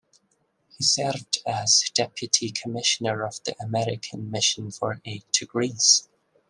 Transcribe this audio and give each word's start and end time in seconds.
He 0.75 0.83
served 0.83 1.43
as 1.45 1.83
Deputy 1.93 2.49
Commissioner 2.49 3.23
of 3.23 3.39
the 3.43 3.55
American 3.61 4.31
Mission 4.31 4.71
for 4.71 4.99
Aid 5.05 5.25
to 5.33 5.45
Greece. 5.45 6.09